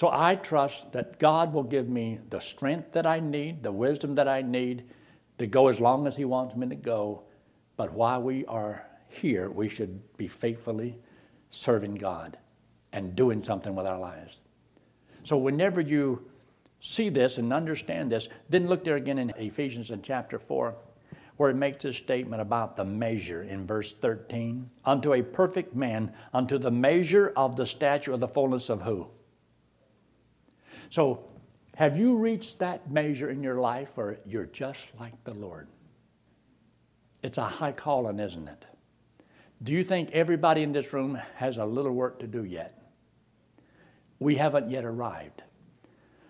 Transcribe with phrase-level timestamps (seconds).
[0.00, 4.14] So I trust that God will give me the strength that I need, the wisdom
[4.14, 4.84] that I need
[5.36, 7.24] to go as long as He wants me to go.
[7.76, 10.96] But while we are here, we should be faithfully
[11.50, 12.38] serving God
[12.94, 14.38] and doing something with our lives.
[15.22, 16.24] So whenever you
[16.80, 20.74] see this and understand this, then look there again in Ephesians in chapter 4,
[21.36, 24.66] where it makes this statement about the measure in verse 13.
[24.86, 29.06] Unto a perfect man, unto the measure of the stature of the fullness of who?
[30.90, 31.24] So,
[31.76, 35.68] have you reached that measure in your life, or you're just like the Lord?
[37.22, 38.66] It's a high calling, isn't it?
[39.62, 42.82] Do you think everybody in this room has a little work to do yet?
[44.18, 45.42] We haven't yet arrived.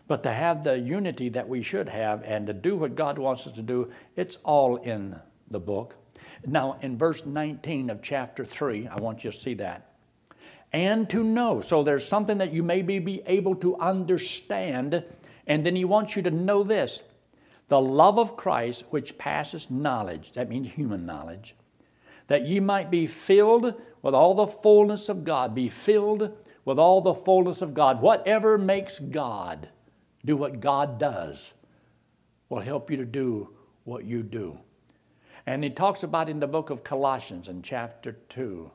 [0.07, 3.47] But to have the unity that we should have and to do what God wants
[3.47, 5.16] us to do, it's all in
[5.51, 5.95] the book.
[6.47, 9.90] Now, in verse 19 of chapter 3, I want you to see that.
[10.73, 11.60] And to know.
[11.60, 15.05] So there's something that you may be able to understand,
[15.46, 17.02] and then he wants you to know this
[17.68, 21.54] the love of Christ, which passes knowledge, that means human knowledge,
[22.27, 27.01] that ye might be filled with all the fullness of God, be filled with all
[27.01, 28.02] the fullness of God.
[28.02, 29.68] Whatever makes God
[30.24, 31.52] do what God does
[32.49, 33.51] will help you to do
[33.84, 34.59] what you do.
[35.46, 38.71] And he talks about in the book of Colossians in chapter 2,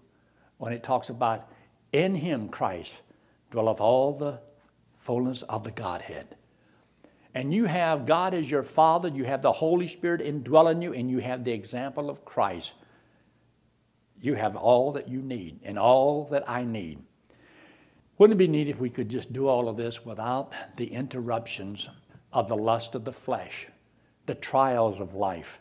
[0.58, 1.50] when he talks about
[1.96, 2.94] in him, Christ,
[3.52, 4.40] dwelleth all the
[4.98, 6.36] fullness of the Godhead.
[7.34, 11.10] And you have God as your Father, you have the Holy Spirit indwelling you, and
[11.10, 12.74] you have the example of Christ
[14.22, 17.00] you have all that you need and all that I need.
[18.18, 21.90] Wouldn't it be neat if we could just do all of this without the interruptions
[22.32, 23.68] of the lust of the flesh,
[24.26, 25.60] the trials of life?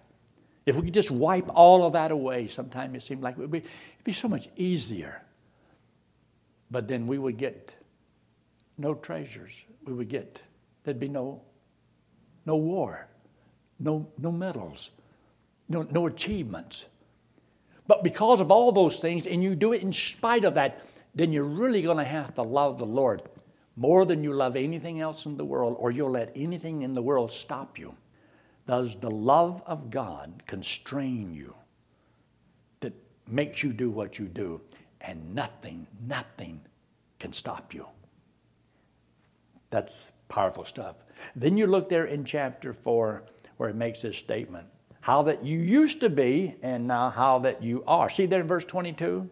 [0.66, 3.50] If we could just wipe all of that away, sometimes it seemed like it would
[3.50, 5.20] be, it'd be so much easier.
[6.75, 7.72] But then we would get
[8.78, 9.53] no treasures.
[9.86, 10.42] We would get,
[10.83, 11.41] there'd be no,
[12.47, 13.06] no war,
[13.78, 14.91] no, no medals,
[15.69, 16.86] no, no achievements.
[17.87, 20.81] But because of all those things, and you do it in spite of that,
[21.15, 23.22] then you're really going to have to love the Lord
[23.77, 27.03] more than you love anything else in the world, or you'll let anything in the
[27.03, 27.94] world stop you.
[28.66, 31.54] Does the love of God constrain you
[32.81, 32.94] that
[33.28, 34.60] makes you do what you do?
[35.06, 36.62] And nothing, nothing
[37.24, 37.86] can stop you.
[39.70, 40.96] That's powerful stuff.
[41.34, 43.24] Then you look there in chapter 4
[43.56, 44.66] where it makes this statement
[45.00, 48.10] how that you used to be and now how that you are.
[48.10, 49.26] See there in verse 22?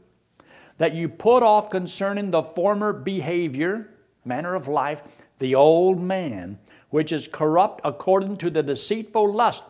[0.78, 3.90] That you put off concerning the former behavior,
[4.24, 5.02] manner of life,
[5.38, 9.64] the old man, which is corrupt according to the deceitful lust.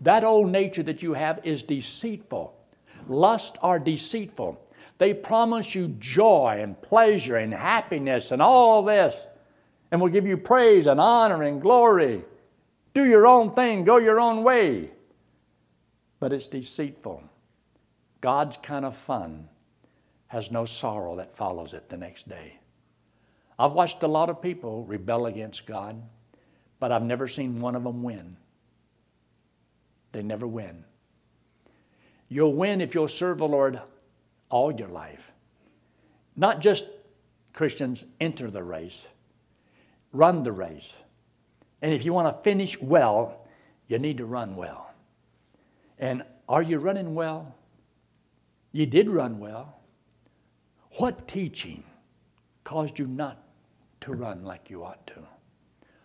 [0.00, 2.58] That old nature that you have is deceitful.
[3.06, 4.65] Lust are deceitful.
[4.98, 9.26] They promise you joy and pleasure and happiness and all this,
[9.90, 12.24] and will give you praise and honor and glory.
[12.94, 14.90] Do your own thing, go your own way
[16.18, 17.22] but it's deceitful.
[18.20, 19.48] God's kind of fun
[20.28, 22.58] has no sorrow that follows it the next day.
[23.58, 26.02] I've watched a lot of people rebel against God,
[26.80, 28.36] but I've never seen one of them win.
[30.12, 30.84] They never win.
[32.28, 33.80] You'll win if you'll serve the Lord
[34.48, 35.32] all your life.
[36.36, 36.84] Not just
[37.52, 39.06] Christians enter the race,
[40.12, 40.96] run the race.
[41.82, 43.46] And if you want to finish well,
[43.88, 44.90] you need to run well.
[45.98, 47.54] And are you running well?
[48.72, 49.80] You did run well.
[50.98, 51.84] What teaching
[52.64, 53.42] caused you not
[54.02, 55.22] to run like you ought to?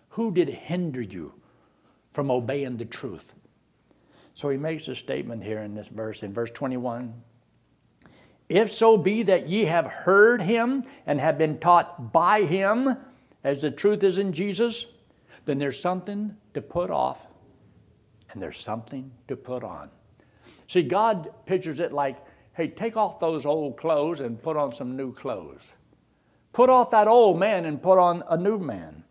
[0.09, 1.33] Who did hinder you
[2.13, 3.33] from obeying the truth?
[4.33, 7.13] So he makes a statement here in this verse, in verse 21.
[8.51, 12.97] If so be that ye have heard him and have been taught by him,
[13.45, 14.87] as the truth is in Jesus,
[15.45, 17.17] then there's something to put off
[18.29, 19.89] and there's something to put on.
[20.67, 22.17] See, God pictures it like,
[22.51, 25.73] hey, take off those old clothes and put on some new clothes.
[26.51, 29.05] Put off that old man and put on a new man.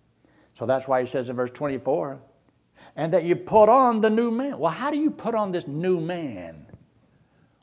[0.52, 2.20] So that's why he says in verse 24,
[2.94, 4.58] and that you put on the new man.
[4.58, 6.66] Well, how do you put on this new man?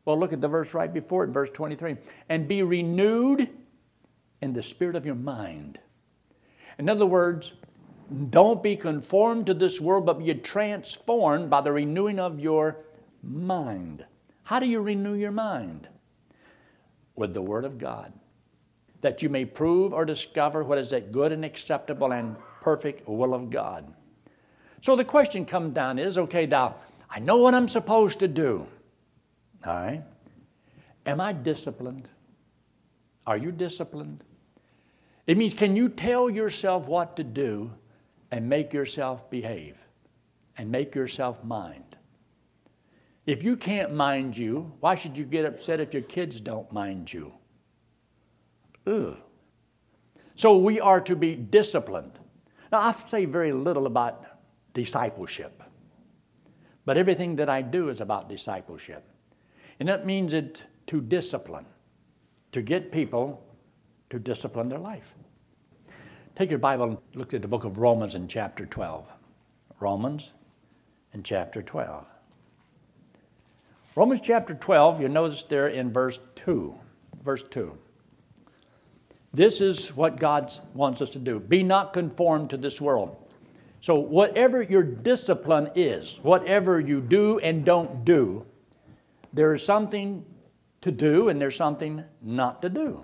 [0.08, 1.98] Well, look at the verse right before it, verse 23.
[2.30, 3.50] And be renewed
[4.42, 5.82] in the spirit of your mind.
[6.80, 7.52] In other words,
[8.30, 12.78] don't be conformed to this world, but be transformed by the renewing of your
[13.22, 14.06] mind.
[14.44, 15.90] How do you renew your mind?
[17.18, 18.14] With the Word of God,
[19.02, 23.34] that you may prove or discover what is that good and acceptable and perfect will
[23.34, 23.94] of God.
[24.82, 26.78] So the question comes down is okay, now,
[27.10, 28.68] I know what I'm supposed to do.
[29.66, 30.04] All right?
[31.06, 32.08] Am I disciplined?
[33.26, 34.24] Are you disciplined?
[35.26, 37.72] It means can you tell yourself what to do
[38.32, 39.78] and make yourself behave
[40.58, 41.98] and make yourself mind?
[43.26, 47.12] If you can't mind you, why should you get upset if your kids don't mind
[47.12, 47.34] you?
[48.86, 49.18] Ugh.
[50.36, 52.20] So we are to be disciplined.
[52.72, 54.26] Now, I say very little about
[54.74, 55.62] discipleship,
[56.86, 59.04] but everything that I do is about discipleship.
[59.80, 61.66] And that means it to discipline,
[62.52, 63.44] to get people
[64.10, 65.14] to discipline their life.
[66.36, 69.08] Take your Bible and look at the book of Romans in chapter 12.
[69.80, 70.32] Romans
[71.14, 72.06] in chapter 12.
[73.96, 76.76] Romans chapter 12, you notice there in verse 2.
[77.24, 77.76] Verse 2.
[79.34, 81.40] This is what God wants us to do.
[81.40, 83.24] Be not conformed to this world.
[83.82, 88.46] So, whatever your discipline is, whatever you do and don't do,
[89.34, 90.26] there is something
[90.82, 93.04] to do and there's something not to do.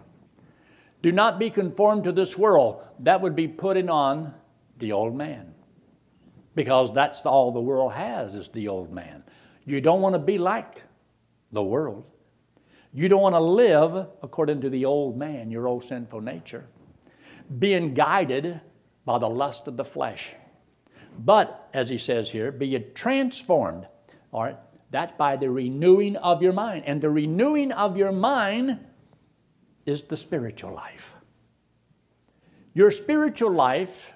[1.01, 2.81] Do not be conformed to this world.
[2.99, 4.33] That would be putting on
[4.77, 5.53] the old man.
[6.55, 9.23] Because that's all the world has is the old man.
[9.65, 10.81] You don't want to be like
[11.51, 12.05] the world.
[12.93, 16.67] You don't want to live according to the old man, your old sinful nature,
[17.59, 18.61] being guided
[19.03, 20.33] by the lust of the flesh.
[21.17, 23.87] But, as he says here, be transformed.
[24.31, 24.57] All right,
[24.93, 26.83] that's by the renewing of your mind.
[26.85, 28.77] And the renewing of your mind
[29.87, 31.15] is the spiritual life.
[32.75, 34.11] Your spiritual life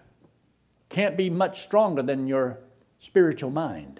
[0.89, 2.59] can't be much stronger than your
[2.99, 3.99] spiritual mind.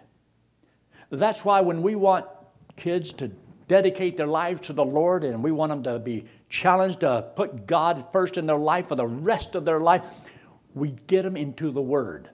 [1.10, 2.28] That's why when we want
[2.76, 3.32] kids to
[3.68, 7.66] dedicate their lives to the Lord and we want them to be challenged to put
[7.66, 10.04] God first in their life for the rest of their life,
[10.76, 12.30] we get them into the Word.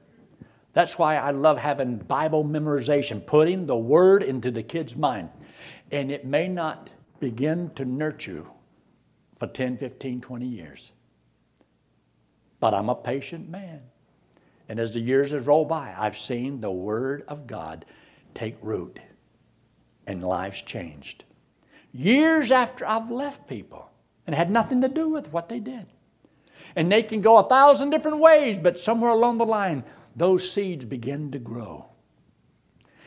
[0.73, 5.29] That's why I love having Bible memorization, putting the Word into the kid's mind.
[5.91, 6.89] And it may not
[7.19, 8.43] begin to nurture
[9.37, 10.91] for 10, 15, 20 years.
[12.59, 13.81] But I'm a patient man.
[14.67, 17.85] And as the years have rolled by, I've seen the Word of God
[18.33, 18.99] take root
[20.07, 21.23] and lives changed.
[21.91, 23.89] Years after I've left people
[24.25, 25.85] and had nothing to do with what they did.
[26.75, 29.83] And they can go a thousand different ways, but somewhere along the line,
[30.15, 31.85] those seeds begin to grow.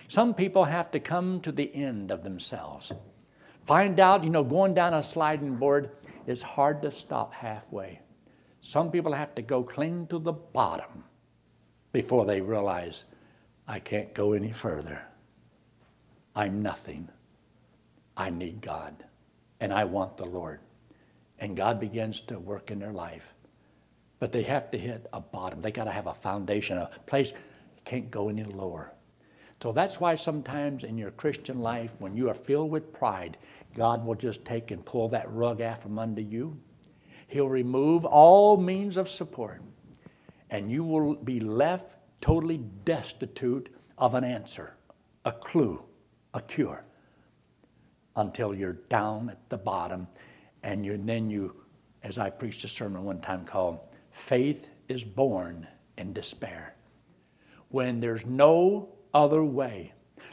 [0.08, 2.92] Some people have to come to the end of themselves.
[3.66, 5.90] Find out, you know, going down a sliding board
[6.26, 8.00] is hard to stop halfway.
[8.60, 11.04] Some people have to go clean to the bottom
[11.92, 13.04] before they realize,
[13.66, 15.02] I can't go any further.
[16.34, 17.08] I'm nothing.
[18.16, 19.04] I need God.
[19.60, 20.60] And I want the Lord.
[21.38, 23.34] And God begins to work in their life.
[24.18, 25.60] But they have to hit a bottom.
[25.60, 27.32] They got to have a foundation, a place
[27.84, 28.92] can't go any lower.
[29.62, 33.38] So that's why sometimes in your Christian life, when you are filled with pride,
[33.74, 36.58] God will just take and pull that rug out from under you.
[37.28, 39.62] He'll remove all means of support,
[40.50, 44.74] and you will be left totally destitute of an answer,
[45.24, 45.82] a clue,
[46.34, 46.84] a cure
[48.16, 50.06] until you're down at the bottom
[50.62, 51.54] and you then you
[52.02, 53.86] as I preached a sermon one time called
[54.16, 55.66] faith is born
[55.98, 56.74] in despair
[57.68, 59.92] when there's no other way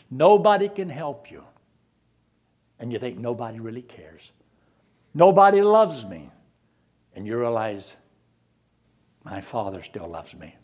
[0.10, 1.44] nobody can help you
[2.80, 4.32] and you think nobody really cares
[5.14, 6.30] nobody loves me
[7.16, 7.96] and you realize
[9.24, 10.56] my father still loves me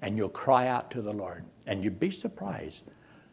[0.00, 2.82] and you'll cry out to the lord and you'd be surprised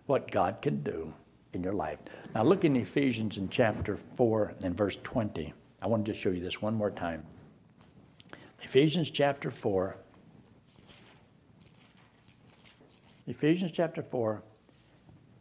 [0.08, 1.14] what God can do
[1.54, 2.00] in your life.
[2.34, 5.54] Now look in Ephesians in chapter 4 and verse 20.
[5.82, 7.24] I want to just show you this one more time.
[8.62, 9.96] Ephesians chapter 4.
[13.28, 14.42] Ephesians chapter 4.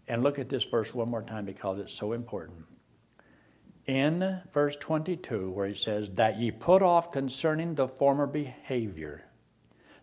[0.09, 2.65] And look at this verse one more time because it's so important.
[3.87, 9.25] In verse 22, where he says, That ye put off concerning the former behavior.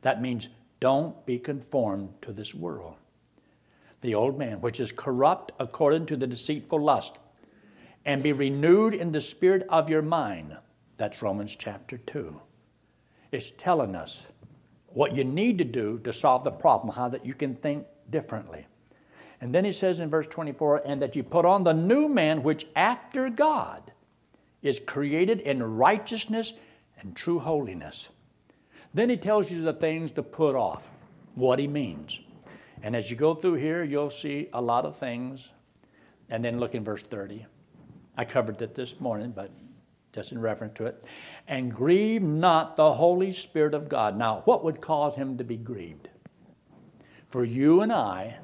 [0.02, 2.96] That means don't be conformed to this world
[4.06, 7.18] the old man, which is corrupt according to the deceitful lust,
[8.06, 10.56] and be renewed in the spirit of your mind.
[10.98, 12.40] That's Romans chapter 2.
[13.36, 14.26] It's telling us
[14.88, 18.66] what you need to do to solve the problem, how that you can think differently.
[19.42, 22.44] And then he says in verse 24, and that you put on the new man,
[22.44, 23.92] which after God
[24.62, 26.54] is created in righteousness
[27.00, 28.08] and true holiness.
[28.94, 30.94] Then he tells you the things to put off,
[31.36, 32.22] what he means.
[32.82, 35.50] And as you go through here, you'll see a lot of things.
[36.30, 37.46] And then look in verse 30.
[38.16, 39.52] I covered it this morning, but
[40.16, 41.06] just in reference to it.
[41.48, 44.18] And grieve not the Holy Spirit of God.
[44.18, 46.10] Now, what would cause him to be grieved?
[47.30, 48.38] For you and I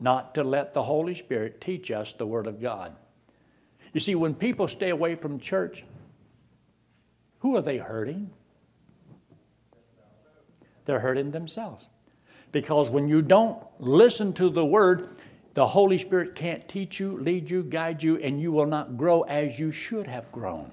[0.00, 2.94] not to let the Holy Spirit teach us the Word of God.
[3.92, 5.84] You see, when people stay away from church,
[7.40, 8.30] who are they hurting?
[10.84, 11.88] they're hurting themselves.
[12.52, 15.20] Because when you don't listen to the word,
[15.54, 19.22] the Holy Spirit can't teach you, lead you, guide you, and you will not grow
[19.22, 20.72] as you should have grown.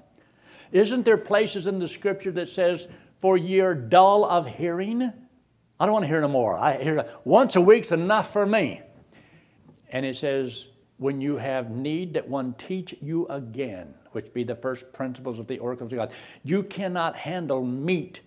[0.72, 2.88] Isn't there places in the scripture that says,
[3.18, 5.02] For ye are dull of hearing?
[5.02, 6.56] I don't want to hear no more.
[6.58, 8.80] I hear once a week's enough for me.
[9.90, 14.56] And it says, When you have need that one teach you again, which be the
[14.56, 16.12] first principles of the oracles of God,
[16.42, 18.20] you cannot handle meat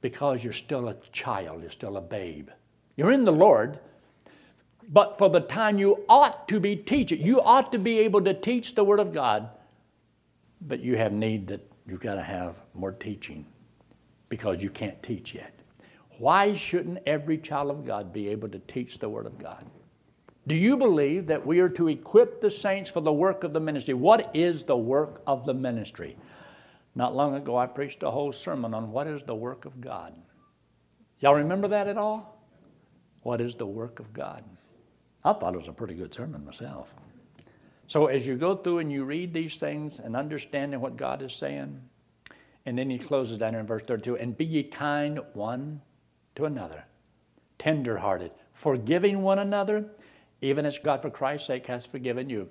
[0.00, 2.50] because you're still a child, you're still a babe.
[2.96, 3.78] You're in the Lord,
[4.88, 8.34] but for the time you ought to be teaching, you ought to be able to
[8.34, 9.48] teach the Word of God,
[10.60, 13.44] but you have need that you've got to have more teaching
[14.28, 15.52] because you can't teach yet.
[16.18, 19.66] Why shouldn't every child of God be able to teach the Word of God?
[20.46, 23.60] Do you believe that we are to equip the saints for the work of the
[23.60, 23.94] ministry?
[23.94, 26.16] What is the work of the ministry?
[26.94, 30.14] Not long ago, I preached a whole sermon on what is the work of God.
[31.20, 32.38] Y'all remember that at all?
[33.22, 34.44] What is the work of God?
[35.24, 36.88] I thought it was a pretty good sermon myself.
[37.90, 41.32] So as you go through and you read these things and understanding what God is
[41.32, 41.80] saying,
[42.64, 45.80] and then he closes down in verse 32 and be ye kind one
[46.36, 46.84] to another,
[47.58, 49.86] tenderhearted, forgiving one another,
[50.40, 52.48] even as God for Christ's sake has forgiven you.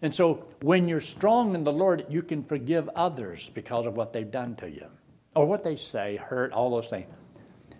[0.00, 4.14] And so when you're strong in the Lord, you can forgive others because of what
[4.14, 4.86] they've done to you
[5.36, 7.06] or what they say, hurt, all those things.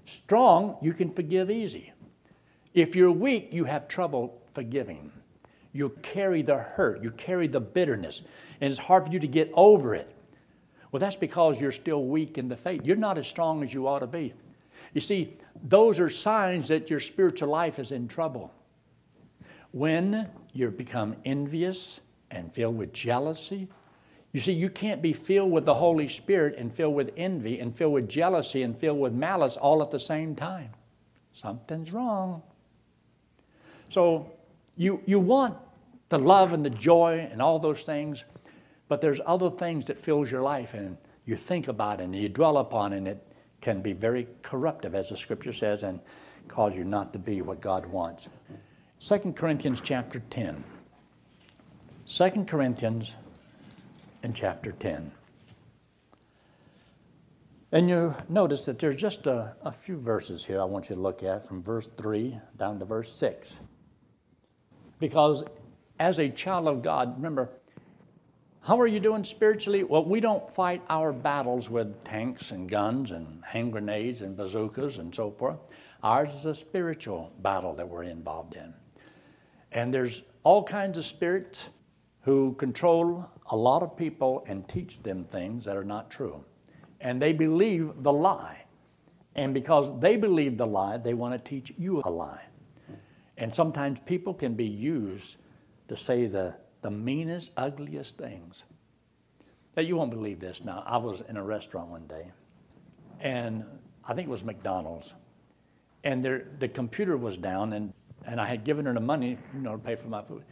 [0.05, 1.95] Strong, you can forgive easy.
[2.75, 5.11] If you're weak, you have trouble forgiving.
[5.73, 8.23] You carry the hurt, you carry the bitterness,
[8.61, 10.13] and it's hard for you to get over it.
[10.91, 12.83] Well, that's because you're still weak in the faith.
[12.85, 14.35] You're not as strong as you ought to be.
[14.93, 18.53] You see, those are signs that your spiritual life is in trouble.
[19.71, 22.01] When you become envious
[22.33, 23.69] and filled with jealousy,
[24.33, 27.77] you see, you can't be filled with the Holy Spirit and filled with envy and
[27.77, 30.71] filled with jealousy and filled with malice all at the same time.
[31.33, 32.43] Something's wrong.
[33.91, 34.31] So
[34.81, 35.59] you, you want
[36.09, 38.25] the love and the joy and all those things,
[38.89, 40.97] but there's other things that fills your life and
[41.27, 43.23] you think about and you dwell upon and it
[43.61, 46.01] can be very corruptive, as the scripture says, and
[46.49, 48.29] cause you not to be what God wants.
[49.01, 50.65] 2 Corinthians chapter 10.
[52.07, 53.11] 2 Corinthians
[54.23, 55.13] in chapter 10.
[57.73, 61.03] And you notice that there's just a, a, few verses here I want you to
[61.03, 63.61] look at from verse 3 down to verse 6.
[65.01, 65.43] Because
[65.99, 67.51] as a child of God, remember,
[68.61, 69.83] how are you doing spiritually?
[69.83, 74.99] Well, we don't fight our battles with tanks and guns and hand grenades and bazookas
[74.99, 75.57] and so forth.
[76.03, 78.75] Ours is a spiritual battle that we're involved in.
[79.73, 81.69] And there's all kinds of spirits
[82.23, 86.45] who control a lot of people and teach them things that are not true.
[87.01, 88.65] And they believe the lie.
[89.35, 92.43] And because they believe the lie, they want to teach you a lie.
[93.41, 95.37] And sometimes people can be used
[95.89, 98.65] to say the, the meanest, ugliest things.
[99.77, 100.85] Now, you won't believe this now.
[100.87, 102.31] I was in a restaurant one day,
[103.19, 103.65] and
[104.05, 105.15] I think it was McDonald's,
[106.05, 107.93] and the computer was down, and
[108.27, 110.45] and I had given her the money, you know, to pay for my food.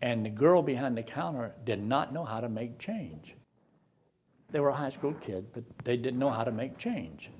[0.00, 3.34] And the girl behind the counter did not know how to make change.
[4.50, 7.30] They were a high school kid, but they didn't know how to make change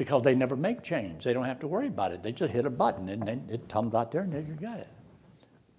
[0.00, 1.24] because they never make change.
[1.24, 2.22] They don't have to worry about it.
[2.22, 4.78] They just hit a button and then it comes out there and there you got
[4.78, 4.88] it.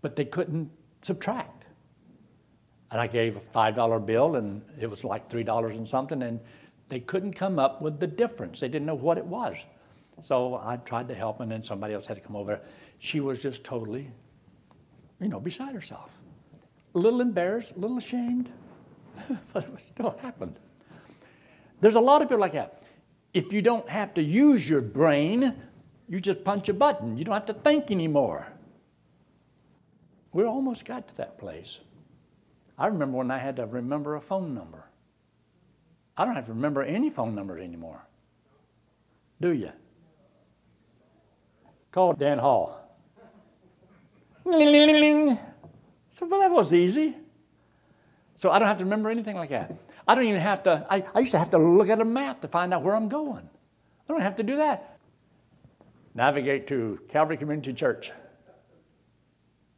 [0.03, 0.69] But they couldn't
[1.01, 1.65] subtract.
[2.91, 6.39] And I gave a $5 bill and it was like $3 and something, and
[6.87, 8.59] they couldn't come up with the difference.
[8.59, 9.55] They didn't know what it was.
[10.21, 12.61] So I tried to help, and then somebody else had to come over
[12.99, 14.07] she was just totally,
[15.19, 16.11] you know, beside herself.
[16.93, 18.51] A little embarrassed, a little ashamed,
[19.53, 20.59] but it still happened.
[21.79, 22.80] There's a lot of people like that.
[23.33, 25.55] If you don't have to use your brain,
[26.09, 27.17] you just punch a button.
[27.17, 28.47] You don't have to think anymore.
[30.33, 31.79] We almost got to that place.
[32.77, 34.85] I remember when I had to remember a phone number.
[36.17, 38.05] I don't have to remember any phone numbers anymore.
[39.39, 39.71] Do you?
[41.91, 42.77] Call Dan Hall.
[46.09, 47.15] So, well, that was easy.
[48.41, 49.71] So I don't have to remember anything like that.
[50.07, 52.41] I don't even have to, I, I used to have to look at a map
[52.41, 53.47] to find out where I'm going.
[53.47, 54.97] I don't have to do that.
[56.15, 58.11] Navigate to Calvary Community Church.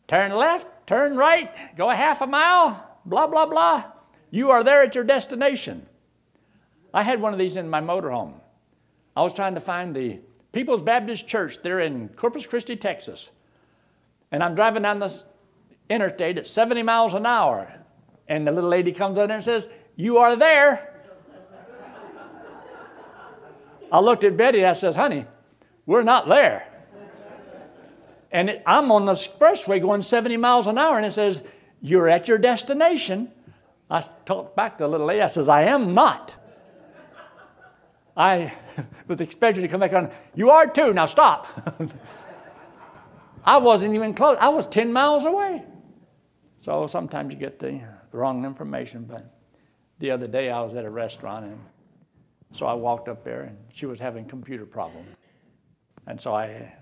[0.07, 3.83] Turn left, turn right, go a half a mile, blah, blah, blah.
[4.31, 5.85] You are there at your destination.
[6.93, 8.35] I had one of these in my motorhome.
[9.15, 10.21] I was trying to find the
[10.53, 13.29] People's Baptist Church there in Corpus Christi, Texas.
[14.31, 15.21] And I'm driving down the
[15.89, 17.82] interstate at 70 miles an hour.
[18.27, 20.89] And the little lady comes out there and says, You are there.
[23.91, 25.25] I looked at Betty and I says, Honey,
[25.85, 26.67] We're not there.
[28.31, 31.43] And it, I'm on the expressway going 70 miles an hour, and it says,
[31.81, 33.31] You're at your destination.
[33.89, 35.21] I talked back to the little lady.
[35.21, 36.35] I says, I am not.
[38.17, 38.53] I,
[39.07, 40.93] with the expression to come back on, You are too.
[40.93, 41.47] Now stop.
[43.45, 44.37] I wasn't even close.
[44.39, 45.63] I was 10 miles away.
[46.63, 47.81] So sometimes you get the
[48.13, 49.03] wrong information.
[49.03, 49.25] But
[49.99, 51.59] the other day I was at a restaurant, and
[52.53, 55.05] so I walked up there, and she was having computer problem.
[56.07, 56.73] And so I,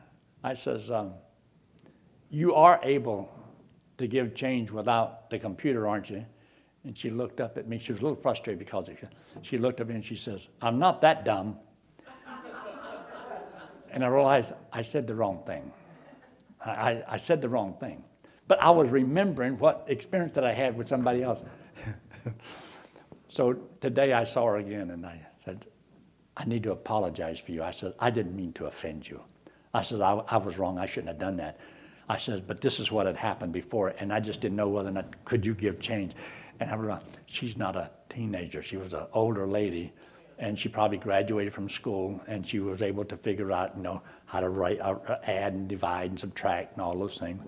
[0.43, 1.13] I says, um,
[2.29, 3.27] you are able
[3.97, 6.27] to give change without the computer, aren't you?
[6.83, 7.79] And she looked up at me.
[7.79, 8.87] She was a little frustrated because.
[9.41, 11.57] She looked at me and she says, I'm not that dumb.
[13.89, 15.71] and I realized I said the wrong thing.
[16.63, 18.03] I, I, said the wrong thing.
[18.51, 21.41] But I was remembering what experience that I had with somebody else.
[23.29, 25.67] so today I saw her again and I said,
[26.35, 27.63] I need to apologize for you.
[27.63, 29.21] I said, I didn't mean to offend you.
[29.73, 30.77] I said, I, I was wrong.
[30.77, 31.61] I shouldn't have done that.
[32.09, 34.89] I said, but this is what had happened before, and I just didn't know whether
[34.89, 36.11] or not could you give change.
[36.59, 39.93] And I realized she's not a teenager; she was an older lady,
[40.39, 44.01] and she probably graduated from school, and she was able to figure out, you know,
[44.25, 47.41] how to write, uh, add and divide and subtract and all those things.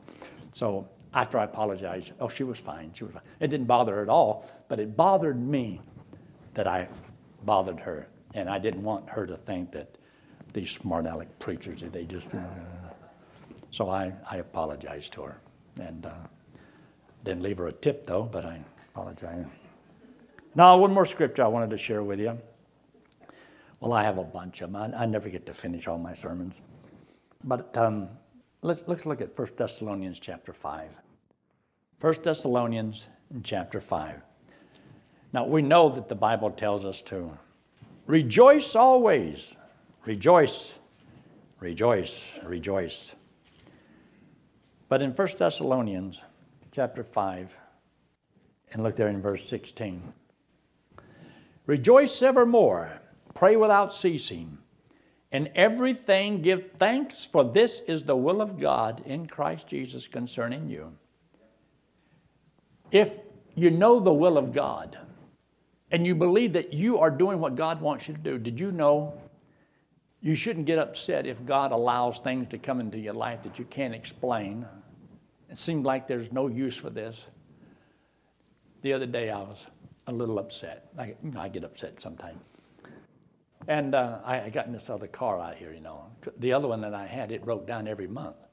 [0.54, 2.92] So after I apologized, oh, she was fine.
[2.94, 3.24] She was fine.
[3.40, 5.82] It didn't bother her at all, but it bothered me
[6.54, 6.88] that I
[7.44, 9.98] bothered her, and I didn't want her to think that
[10.54, 12.30] these smart aleck preachers, that they just.
[13.72, 15.38] So I, I apologized to her.
[15.82, 16.14] And uh,
[17.24, 18.62] didn't leave her a tip, though, but I
[18.94, 19.46] apologize.
[20.54, 22.38] Now, one more scripture I wanted to share with you.
[23.80, 24.94] Well, I have a bunch of them.
[24.94, 26.62] I, I never get to finish all my sermons.
[27.44, 28.10] But um,
[28.64, 30.90] let's, let's look at 1 Thessalonians chapter 5.
[32.00, 33.08] 1 Thessalonians
[33.44, 34.22] chapter 5.
[35.34, 37.38] Now, we know that the Bible tells us to
[38.08, 39.54] rejoice always.
[40.06, 40.78] Rejoice,
[41.60, 43.14] rejoice, rejoice.
[44.90, 46.22] But in 1 Thessalonians
[46.72, 47.54] chapter 5,
[48.74, 50.14] and look there in verse 16
[51.66, 52.92] Rejoice evermore,
[53.34, 54.58] pray without ceasing.
[55.34, 60.70] In everything give thanks, for this is the will of God in Christ Jesus concerning
[60.70, 60.94] you.
[62.92, 63.18] If
[63.56, 64.98] you know the will of God
[65.92, 68.72] and you believe that you are doing what God wants you to do, did you
[68.72, 69.20] know
[70.22, 73.66] you shouldn't get upset if God allows things to come into your life that you
[73.66, 74.66] can't explain
[75.54, 77.28] it seemed like there's no use for this.
[78.82, 79.68] The other day I was
[80.08, 80.88] a little upset.
[80.98, 82.40] I, I get upset sometimes.
[83.68, 86.06] And uh, I, I got in this other car out here, you know.
[86.40, 88.48] The other one that I had, it broke down every month.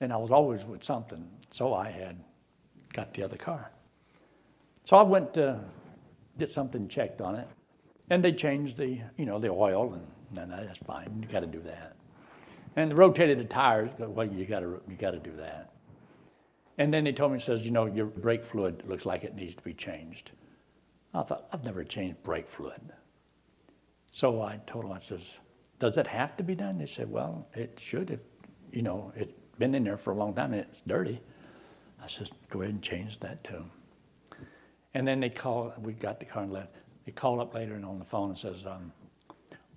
[0.00, 1.28] And I was always with something.
[1.50, 2.16] So I had
[2.92, 3.70] got the other car.
[4.86, 5.60] So I went to
[6.38, 7.48] get something checked on it.
[8.10, 11.18] And they changed the, you know, the oil, and, and that's fine.
[11.20, 11.96] You got to do that.
[12.76, 13.90] And rotated the tires.
[13.98, 15.72] Well, you got to you got to do that.
[16.76, 19.54] And then they told me, says, you know, your brake fluid looks like it needs
[19.54, 20.32] to be changed.
[21.14, 22.80] I thought, I've never changed brake fluid.
[24.14, 25.38] So I told him, I says,
[25.80, 26.78] does it have to be done?
[26.78, 28.20] They said, well, it should if,
[28.70, 31.20] you know, it's been in there for a long time and it's dirty.
[32.00, 33.64] I says, go ahead and change that too.
[34.94, 36.76] And then they called, we got the car and left.
[37.04, 38.92] They called up later and on the phone and says, um,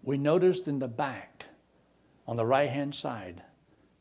[0.03, 1.45] we noticed in the back,
[2.27, 3.41] on the right-hand side,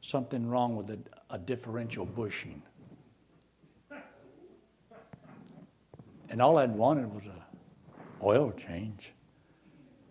[0.02, 0.98] something wrong with a,
[1.30, 2.60] a differential bushing.
[6.28, 9.12] And all I'd wanted was a oil change.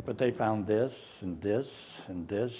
[0.06, 2.56] But they found this and this and this.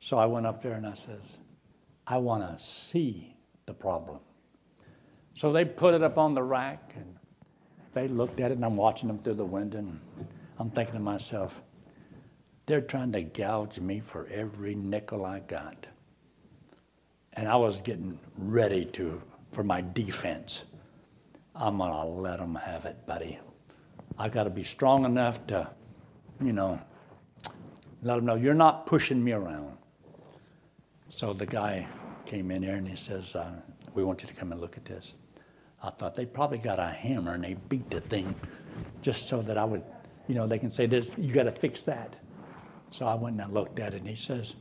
[0.00, 1.20] So I went up there and I says,
[2.06, 3.36] I want to see
[3.66, 4.18] the problem.
[5.34, 7.16] So they put it up on the rack and
[7.92, 10.00] they looked at it and I'm watching them through the window and
[10.58, 11.60] I'm thinking to myself,
[12.66, 15.86] they're trying to gouge me for every nickel I got.
[17.34, 19.20] And I was getting ready to
[19.52, 20.64] for my defense.
[21.54, 23.38] I'm to let them have it, buddy.
[24.18, 25.68] I got to be strong enough to,
[26.42, 26.80] you know,
[28.02, 29.76] let them know you're not pushing me around.
[31.10, 31.86] So the guy
[32.26, 33.52] came in here and he says, uh,
[33.94, 35.14] We want you to come and look at this.
[35.82, 38.34] I thought they probably got a hammer and they beat the thing
[39.02, 39.82] just so that I would,
[40.28, 42.16] you know, they can say this, you got to fix that.
[42.90, 44.56] So I went and I looked at it and he says,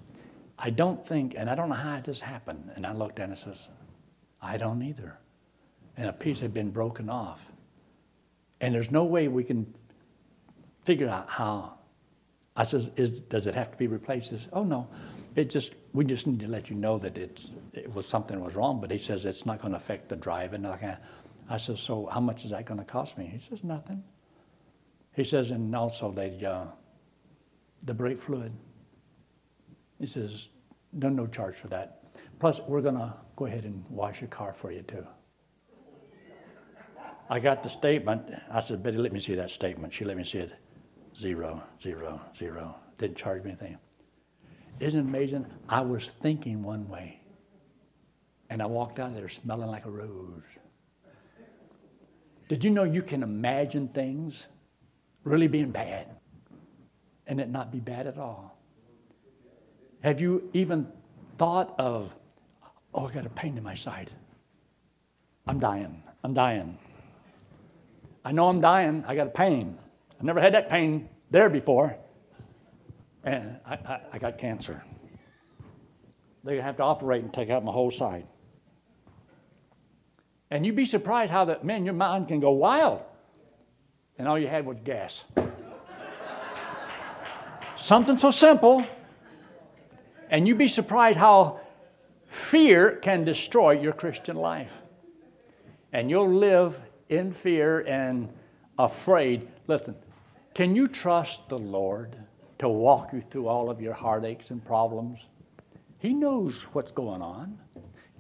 [0.58, 2.72] I don't think, and I don't know how this happened.
[2.76, 3.68] And I looked at it and says,
[4.42, 5.18] I don't either
[6.00, 7.42] and a piece had been broken off.
[8.62, 9.72] And there's no way we can
[10.84, 11.76] figure out how.
[12.56, 12.90] I says,
[13.30, 14.32] does it have to be replaced?
[14.32, 14.88] He says, oh no,
[15.36, 18.56] it just we just need to let you know that it's it was something was
[18.56, 18.82] wrong.
[18.82, 20.84] But he says it's not going to affect the drive and like
[21.50, 23.26] I says, so how much is that going to cost me?
[23.26, 24.04] He says nothing.
[25.16, 26.66] He says, and also they uh,
[27.84, 28.52] the brake fluid.
[30.00, 30.50] He says,
[30.94, 32.04] no, no charge for that.
[32.40, 35.06] Plus, we're going to go ahead and wash your car for you, too.
[37.30, 38.24] I got the statement.
[38.50, 39.94] I said, Betty, let me see that statement.
[39.94, 40.52] She let me see it.
[41.20, 42.76] Zero, zero, zero.
[42.98, 43.78] Didn't charge me anything.
[44.80, 45.46] Isn't it amazing?
[45.68, 47.20] I was thinking one way,
[48.50, 50.44] and I walked out there smelling like a rose.
[52.48, 54.48] Did you know you can imagine things
[55.24, 56.08] really being bad
[57.28, 58.58] and it not be bad at all?
[60.02, 60.88] Have you even
[61.38, 62.16] thought of,
[62.94, 64.10] oh, I got a pain in my side?
[65.46, 66.02] I'm dying.
[66.24, 66.78] I'm dying.
[68.24, 69.04] I know I'm dying.
[69.06, 69.78] I got a pain.
[70.20, 71.96] I never had that pain there before.
[73.24, 74.84] And I, I, I got cancer.
[76.44, 78.26] They have to operate and take out my whole side.
[80.52, 83.02] And you'd be surprised how that, man, your mind can go wild.
[84.18, 85.24] And all you had was gas.
[87.76, 88.86] Something so simple.
[90.30, 91.62] And you'd be surprised how
[92.28, 94.74] fear can destroy your Christian life.
[95.94, 96.80] And you'll live
[97.10, 98.30] in fear and
[98.78, 99.48] afraid.
[99.68, 99.96] Listen,
[100.54, 102.16] can you trust the Lord
[102.60, 105.26] to walk you through all of your heartaches and problems?
[106.00, 107.60] He knows what's going on.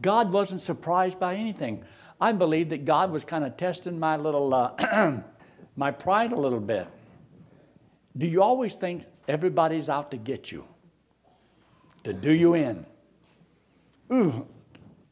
[0.01, 1.83] God wasn't surprised by anything.
[2.21, 5.17] I believe that God was kind of testing my little, uh,
[5.75, 6.87] my pride a little bit.
[8.17, 10.65] Do you always think everybody's out to get you,
[12.03, 12.85] to do you in?
[14.11, 14.45] Ooh,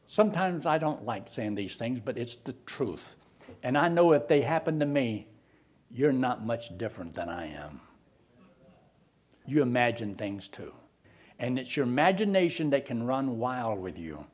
[0.06, 3.16] sometimes I don't like saying these things, but it's the truth.
[3.62, 5.26] And I know if they happen to me,
[5.90, 7.80] you're not much different than I am.
[9.46, 10.72] You imagine things too.
[11.38, 14.24] And it's your imagination that can run wild with you.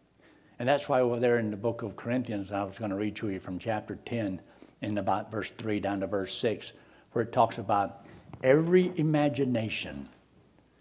[0.59, 3.17] And that's why over there in the book of Corinthians, I was going to read
[3.17, 4.41] to you from chapter 10
[4.83, 6.73] in about verse 3 down to verse 6,
[7.13, 8.07] where it talks about
[8.43, 10.09] every imagination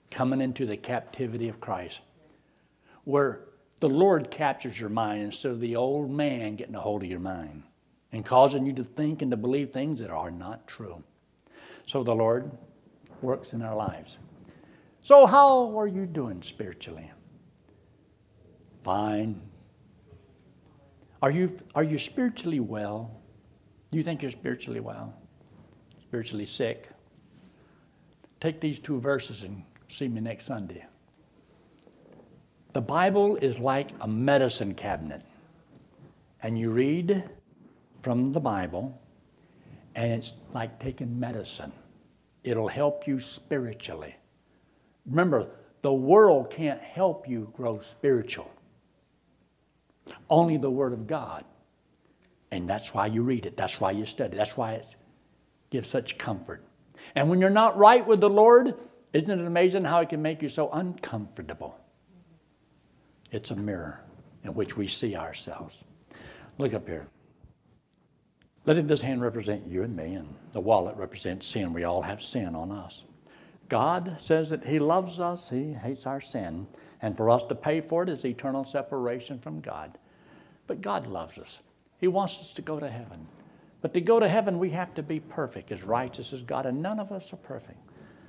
[0.10, 2.02] coming into the captivity of Christ,
[3.04, 3.42] where
[3.80, 7.20] the Lord captures your mind instead of the old man getting a hold of your
[7.20, 7.64] mind
[8.14, 11.04] and causing you to think and to believe things that are not true.
[11.86, 12.52] So the Lord
[13.22, 14.20] works in our lives.
[15.02, 17.12] So, how are you doing spiritually?
[18.84, 19.42] Fine.
[21.22, 23.20] Are you, are you spiritually well?
[23.92, 25.14] Do you think you're spiritually well?
[26.02, 26.90] Spiritually sick?
[28.40, 30.86] Take these two verses and see me next Sunday.
[32.74, 35.22] The Bible is like a medicine cabinet.
[36.42, 37.24] And you read
[38.04, 39.02] from the Bible,
[39.96, 41.72] and it's like taking medicine.
[42.44, 44.14] It'll help you spiritually.
[45.06, 45.48] Remember,
[45.82, 48.52] the world can't help you grow spiritual.
[50.30, 51.46] Only the Word of God.
[52.52, 53.56] And that's why you read it.
[53.56, 54.36] That's why you study.
[54.36, 54.96] That's why it
[55.70, 56.64] gives such comfort.
[57.16, 58.76] And when you're not right with the Lord,
[59.14, 61.80] isn't it amazing how it can make you so uncomfortable?
[63.32, 64.04] It's a mirror
[64.44, 65.80] in which we see ourselves.
[66.58, 67.08] Look up here.
[68.66, 71.74] Letting this hand represent you and me, and the wallet represents sin.
[71.74, 73.04] We all have sin on us.
[73.68, 76.66] God says that He loves us, He hates our sin,
[77.02, 79.98] and for us to pay for it is eternal separation from God.
[80.68, 81.60] But God loves us.
[82.00, 83.28] He wants us to go to heaven.
[83.82, 86.82] But to go to heaven, we have to be perfect, as righteous as God, and
[86.82, 87.80] none of us are perfect.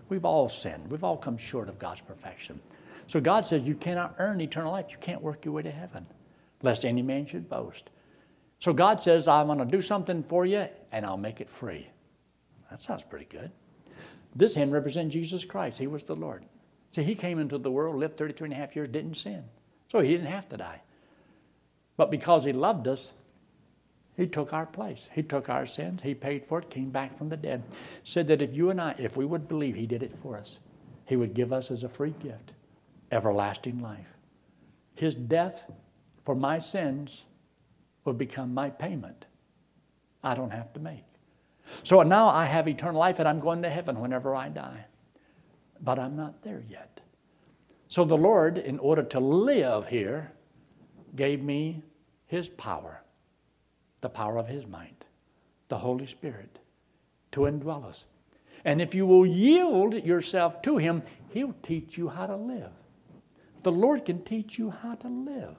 [0.09, 0.90] We've all sinned.
[0.90, 2.61] We've all come short of God's perfection.
[3.07, 4.87] So God says you cannot earn eternal life.
[4.90, 6.07] You can't work your way to heaven,
[6.62, 7.90] lest any man should boast.
[8.60, 11.86] So God says, I'm going to do something for you, and I'll make it free.
[12.70, 13.50] That sounds pretty good.
[14.34, 15.78] This hymn represents Jesus Christ.
[15.78, 16.44] He was the Lord.
[16.90, 19.44] See, he came into the world, lived 33 and a half years, didn't sin.
[19.90, 20.80] So he didn't have to die.
[21.96, 23.12] But because he loved us,
[24.16, 25.08] he took our place.
[25.12, 26.02] He took our sins.
[26.02, 27.62] He paid for it, came back from the dead.
[28.04, 30.60] Said that if you and I, if we would believe he did it for us,
[31.06, 32.52] he would give us as a free gift
[33.12, 34.06] everlasting life.
[34.94, 35.70] His death
[36.24, 37.24] for my sins
[38.04, 39.24] would become my payment.
[40.22, 41.04] I don't have to make.
[41.82, 44.84] So now I have eternal life and I'm going to heaven whenever I die.
[45.80, 47.00] But I'm not there yet.
[47.88, 50.32] So the Lord, in order to live here,
[51.16, 51.82] gave me
[52.26, 53.02] His power,
[54.00, 55.04] the power of His mind,
[55.68, 56.58] the Holy Spirit,
[57.32, 58.06] to indwell us.
[58.64, 62.70] And if you will yield yourself to Him, He'll teach you how to live.
[63.62, 65.56] The Lord can teach you how to live,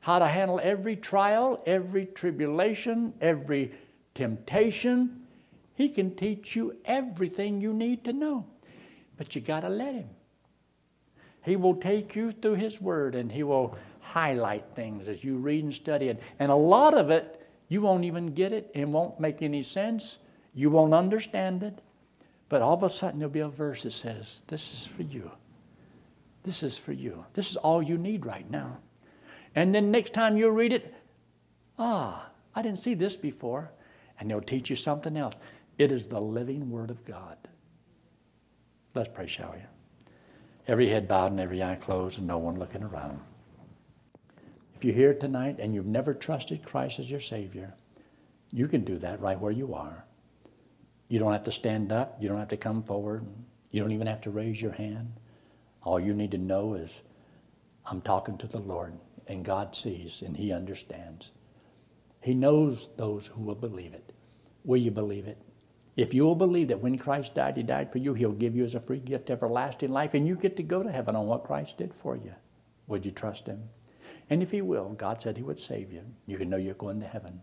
[0.00, 3.72] how to handle every trial, every tribulation, every
[4.14, 5.26] temptation.
[5.74, 8.46] He can teach you everything you need to know,
[9.16, 10.08] but you got to let Him.
[11.42, 15.64] He will take you through His Word and He will highlight things as you read
[15.64, 16.22] and study it.
[16.38, 18.70] And a lot of it, you won't even get it.
[18.74, 20.18] It won't make any sense.
[20.54, 21.78] You won't understand it.
[22.48, 25.30] But all of a sudden, there'll be a verse that says, This is for you.
[26.42, 27.24] This is for you.
[27.34, 28.78] This is all you need right now.
[29.54, 30.94] And then next time you read it,
[31.78, 33.70] ah, I didn't see this before.
[34.18, 35.34] And they'll teach you something else.
[35.78, 37.36] It is the living Word of God.
[38.94, 39.62] Let's pray, shall we?
[40.68, 43.20] Every head bowed and every eye closed and no one looking around.
[44.74, 47.74] If you're here tonight and you've never trusted Christ as your Savior,
[48.52, 50.04] you can do that right where you are.
[51.08, 52.16] You don't have to stand up.
[52.20, 53.26] You don't have to come forward.
[53.70, 55.12] You don't even have to raise your hand.
[55.82, 57.02] All you need to know is,
[57.86, 58.92] I'm talking to the Lord,
[59.26, 61.32] and God sees and He understands.
[62.20, 64.12] He knows those who will believe it.
[64.64, 65.38] Will you believe it?
[65.96, 68.64] If you will believe that when Christ died, He died for you, He'll give you
[68.64, 71.44] as a free gift everlasting life, and you get to go to heaven on what
[71.44, 72.34] Christ did for you.
[72.86, 73.62] Would you trust Him?
[74.28, 76.02] And if He will, God said He would save you.
[76.26, 77.40] You can know you're going to heaven.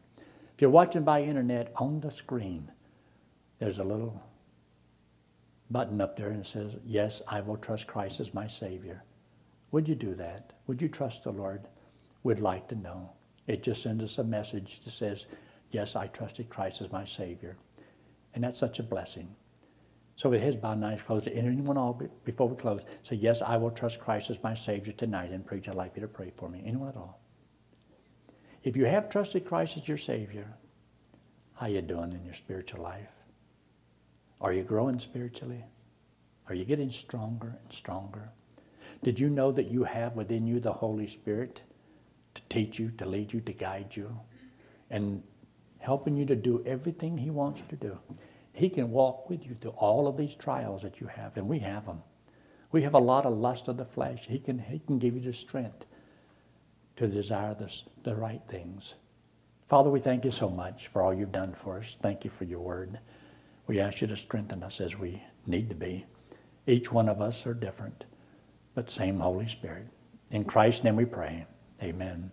[0.53, 2.71] If you're watching by internet, on the screen,
[3.59, 4.21] there's a little
[5.69, 9.03] button up there and it says, Yes, I will trust Christ as my Savior.
[9.71, 10.53] Would you do that?
[10.67, 11.67] Would you trust the Lord?
[12.23, 13.11] We'd like to know.
[13.47, 15.27] It just sends us a message that says,
[15.71, 17.57] Yes, I trusted Christ as my Savior.
[18.33, 19.35] And that's such a blessing.
[20.15, 23.57] So with heads bowed and eyes closed, anyone all before we close, say, Yes, I
[23.57, 25.67] will trust Christ as my Savior tonight and preach.
[25.67, 26.63] I'd like you to pray for me.
[26.65, 27.19] Anyone at all?
[28.63, 30.47] If you have trusted Christ as your Savior,
[31.53, 33.11] how you doing in your spiritual life?
[34.41, 35.63] Are you growing spiritually?
[36.47, 38.29] Are you getting stronger and stronger?
[39.03, 41.61] Did you know that you have within you the Holy Spirit
[42.35, 44.19] to teach you, to lead you, to guide you,
[44.89, 45.23] and
[45.79, 47.99] helping you to do everything He wants you to do?
[48.53, 51.59] He can walk with you through all of these trials that you have, and we
[51.59, 52.01] have them.
[52.71, 54.27] We have a lot of lust of the flesh.
[54.27, 55.85] He can, he can give you the strength
[56.97, 58.95] to desire this, the right things.
[59.67, 61.97] Father, we thank you so much for all you've done for us.
[62.01, 62.99] Thank you for your word.
[63.67, 66.05] We ask you to strengthen us as we need to be.
[66.65, 68.05] Each one of us are different,
[68.77, 69.87] but same Holy Spirit.
[70.29, 71.47] In Christ's name we pray.
[71.81, 72.29] Amen.